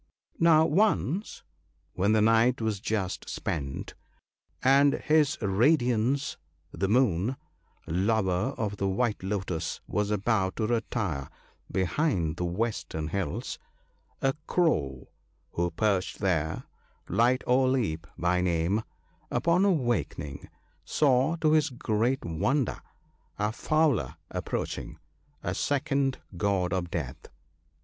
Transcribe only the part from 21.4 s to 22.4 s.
his great